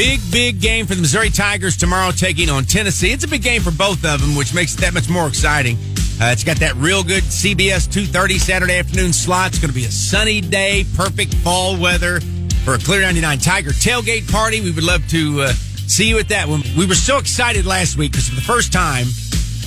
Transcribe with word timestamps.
Big, 0.00 0.20
big 0.32 0.60
game 0.62 0.86
for 0.86 0.94
the 0.94 1.02
Missouri 1.02 1.28
Tigers 1.28 1.76
tomorrow 1.76 2.10
taking 2.10 2.48
on 2.48 2.64
Tennessee. 2.64 3.12
It's 3.12 3.24
a 3.24 3.28
big 3.28 3.42
game 3.42 3.60
for 3.60 3.70
both 3.70 4.02
of 4.02 4.22
them, 4.22 4.34
which 4.34 4.54
makes 4.54 4.72
it 4.72 4.80
that 4.80 4.94
much 4.94 5.10
more 5.10 5.28
exciting. 5.28 5.76
Uh, 6.18 6.32
it's 6.32 6.42
got 6.42 6.56
that 6.60 6.74
real 6.76 7.04
good 7.04 7.22
CBS 7.22 7.86
2.30 7.86 8.38
Saturday 8.40 8.78
afternoon 8.78 9.12
slot. 9.12 9.48
It's 9.48 9.58
going 9.58 9.68
to 9.68 9.74
be 9.74 9.84
a 9.84 9.90
sunny 9.90 10.40
day, 10.40 10.86
perfect 10.96 11.34
fall 11.34 11.78
weather 11.78 12.20
for 12.64 12.72
a 12.72 12.78
Clear 12.78 13.02
99 13.02 13.40
Tiger 13.40 13.72
tailgate 13.72 14.32
party. 14.32 14.62
We 14.62 14.70
would 14.70 14.84
love 14.84 15.06
to 15.08 15.42
uh, 15.42 15.52
see 15.52 16.08
you 16.08 16.18
at 16.18 16.28
that 16.30 16.48
one. 16.48 16.62
We 16.78 16.86
were 16.86 16.94
so 16.94 17.18
excited 17.18 17.66
last 17.66 17.98
week 17.98 18.12
because 18.12 18.26
for 18.26 18.36
the 18.36 18.40
first 18.40 18.72
time, 18.72 19.04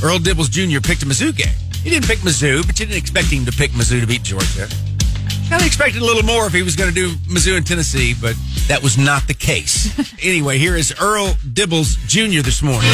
Earl 0.03 0.17
Dibbles 0.17 0.49
Jr. 0.49 0.81
picked 0.81 1.03
a 1.03 1.05
Mizzou 1.05 1.37
game. 1.37 1.53
He 1.83 1.91
didn't 1.91 2.07
pick 2.07 2.17
Mizzou, 2.25 2.65
but 2.65 2.79
you 2.79 2.87
didn't 2.87 2.97
expect 2.97 3.27
him 3.27 3.45
to 3.45 3.51
pick 3.51 3.69
Mizzou 3.69 4.01
to 4.01 4.07
beat 4.07 4.23
Georgia. 4.23 4.67
Kind 5.49 5.61
of 5.61 5.67
expected 5.67 6.01
a 6.01 6.05
little 6.05 6.23
more 6.23 6.47
if 6.47 6.53
he 6.53 6.63
was 6.63 6.75
going 6.75 6.89
to 6.89 6.95
do 6.95 7.11
Mizzou 7.27 7.55
and 7.57 7.65
Tennessee, 7.65 8.15
but 8.19 8.35
that 8.67 8.81
was 8.81 8.97
not 8.97 9.27
the 9.27 9.33
case. 9.33 9.91
anyway, 10.23 10.57
here 10.57 10.75
is 10.75 10.93
Earl 10.99 11.33
Dibbles 11.53 11.97
Jr. 12.07 12.41
this 12.41 12.61
morning. 12.63 12.89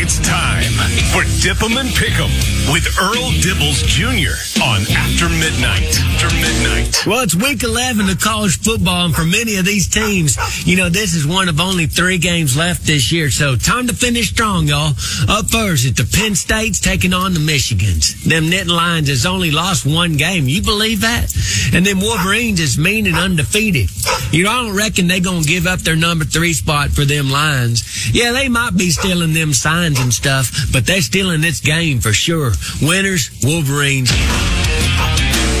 It's 0.00 0.18
time 0.20 0.70
for 1.10 1.24
Dip 1.42 1.62
'em 1.62 1.76
and 1.76 1.88
Pick 1.94 2.12
'em 2.12 2.30
with 2.72 2.86
Earl 3.00 3.32
Dibbles 3.42 3.82
Jr. 3.86 4.36
on 4.62 4.80
After 4.90 5.28
Midnight. 5.28 5.86
After 5.86 6.34
Midnight. 6.36 7.06
Well, 7.06 7.22
it's 7.22 7.34
week 7.34 7.62
11 7.62 8.08
of 8.08 8.20
college 8.20 8.58
football, 8.58 9.04
and 9.06 9.14
for 9.14 9.24
many 9.24 9.56
of 9.56 9.64
these 9.64 9.88
teams, 9.88 10.36
you 10.66 10.76
know, 10.76 10.88
this 10.88 11.14
is 11.14 11.26
one 11.26 11.48
of 11.48 11.60
only 11.60 11.86
three 11.86 12.18
games 12.18 12.56
left 12.56 12.84
this 12.84 13.12
year. 13.12 13.30
So 13.30 13.56
time 13.56 13.86
to 13.86 13.94
finish 13.94 14.30
strong, 14.30 14.66
y'all. 14.66 14.94
Up 15.28 15.50
first, 15.50 15.86
it's 15.86 16.00
the 16.00 16.08
Penn 16.18 16.34
State's 16.34 16.80
taking 16.80 17.12
on 17.12 17.34
the 17.34 17.40
Michigans. 17.40 18.24
Them 18.24 18.50
Knitting 18.50 18.72
Lions 18.72 19.08
has 19.08 19.26
only 19.26 19.50
lost 19.50 19.86
one 19.86 20.16
game. 20.16 20.48
You 20.48 20.62
believe 20.62 21.02
that? 21.02 21.32
And 21.72 21.86
then 21.86 22.00
Wolverines 22.00 22.60
is 22.60 22.78
mean 22.78 23.06
and 23.06 23.16
undefeated. 23.16 23.90
You 24.32 24.44
know, 24.44 24.50
I 24.50 24.62
don't 24.62 24.76
reckon 24.76 25.06
they're 25.06 25.20
going 25.20 25.42
to 25.42 25.48
give 25.48 25.66
up 25.66 25.80
their 25.80 25.96
number 25.96 26.24
three 26.24 26.52
spot 26.52 26.90
for 26.90 27.04
them 27.04 27.30
Lions. 27.30 28.12
Yeah, 28.12 28.32
they 28.32 28.48
might 28.48 28.76
be 28.76 28.90
stealing 28.90 29.34
them 29.34 29.52
signs 29.52 30.00
and 30.00 30.12
stuff, 30.12 30.72
but 30.72 30.86
they're 30.86 31.02
stealing 31.02 31.42
this 31.42 31.60
game 31.60 32.00
for 32.00 32.12
sure. 32.12 32.52
Winners, 32.82 33.30
Wolverines. 33.42 34.10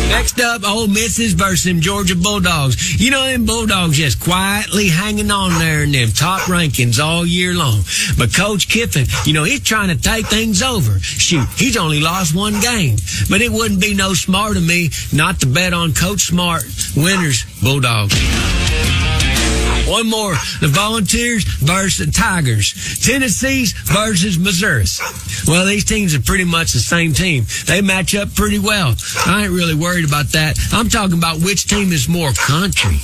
Next 0.08 0.40
up, 0.40 0.62
Ole 0.64 0.88
Misses 0.88 1.34
versus 1.34 1.64
them 1.64 1.80
Georgia 1.80 2.16
Bulldogs. 2.16 3.00
You 3.00 3.10
know 3.10 3.24
them 3.24 3.44
Bulldogs 3.44 3.96
just 3.96 4.20
quietly 4.20 4.88
hanging 4.88 5.30
on 5.30 5.58
there 5.58 5.82
in 5.84 5.92
them 5.92 6.08
top 6.08 6.40
rankings 6.42 6.98
all 6.98 7.26
year 7.26 7.54
long. 7.54 7.82
But 8.16 8.34
Coach 8.34 8.68
Kiffin, 8.68 9.06
you 9.24 9.32
know, 9.32 9.44
he's 9.44 9.62
trying 9.62 9.88
to 9.88 9.96
take 9.96 10.26
things 10.26 10.62
over. 10.62 10.98
Shoot, 11.00 11.48
he's 11.56 11.76
only 11.76 12.00
lost 12.00 12.34
one 12.34 12.60
game. 12.60 12.96
But 13.30 13.42
it 13.42 13.52
wouldn't 13.52 13.80
be 13.80 13.94
no 13.94 14.14
smart 14.14 14.56
of 14.56 14.66
me 14.66 14.90
not 15.12 15.40
to 15.40 15.46
bet 15.46 15.72
on 15.72 15.92
Coach 15.92 16.22
Smart. 16.22 16.64
Winners, 16.96 17.44
Bulldogs. 17.62 18.14
One 19.88 20.10
more. 20.10 20.34
The 20.60 20.68
Volunteers 20.68 21.44
versus 21.44 22.06
the 22.06 22.12
Tigers. 22.12 23.00
Tennessee's 23.00 23.72
versus 23.72 24.38
Missouri. 24.38 24.84
Well, 25.46 25.64
these 25.66 25.84
teams 25.84 26.14
are 26.14 26.20
pretty 26.20 26.44
much 26.44 26.72
the 26.72 26.78
same 26.78 27.12
team. 27.14 27.46
They 27.66 27.80
match 27.80 28.14
up 28.14 28.34
pretty 28.34 28.58
well. 28.58 28.94
I 29.26 29.44
ain't 29.44 29.52
really 29.52 29.74
worried 29.74 30.04
about 30.04 30.26
that. 30.32 30.58
I'm 30.72 30.88
talking 30.88 31.16
about 31.16 31.40
which 31.40 31.66
team 31.66 31.92
is 31.92 32.08
more 32.08 32.32
country. 32.32 32.98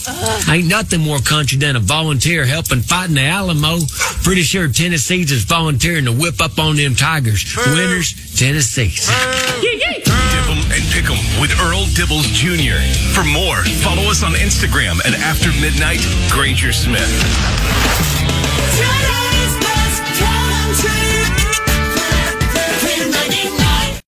Ain't 0.48 0.68
nothing 0.68 1.00
more 1.00 1.18
country 1.20 1.58
than 1.58 1.76
a 1.76 1.80
volunteer 1.80 2.44
helping 2.44 2.80
fight 2.80 3.08
in 3.08 3.14
the 3.14 3.22
Alamo. 3.22 3.78
Pretty 4.22 4.42
sure 4.42 4.68
Tennessee's 4.68 5.32
is 5.32 5.44
volunteering 5.44 6.04
to 6.04 6.12
whip 6.12 6.40
up 6.40 6.58
on 6.58 6.76
them 6.76 6.94
Tigers. 6.94 7.44
Winners, 7.56 8.12
Tennessee's. 8.38 9.08
Dip 11.04 11.12
'em 11.12 11.18
and 11.18 11.26
Pick 11.28 11.36
'em 11.36 11.40
with 11.40 11.60
Earl 11.60 11.86
Dibbles 11.86 12.32
Jr. 12.32 12.80
For 13.12 13.24
more, 13.24 13.64
follow 13.82 14.10
us 14.10 14.22
on 14.22 14.32
Instagram 14.34 15.00
at 15.04 15.14
After 15.14 15.52
Midnight 15.52 16.06
Granger 16.30 16.72
Smith. 16.72 17.10